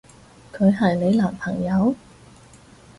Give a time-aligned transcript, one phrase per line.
[0.51, 1.93] 佢係你男朋友？